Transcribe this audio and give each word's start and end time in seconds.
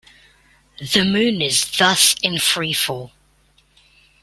The 0.79 1.05
moon 1.05 1.43
is 1.43 1.69
thus 1.77 2.15
in 2.23 2.39
free 2.39 2.73
fall. 2.73 3.11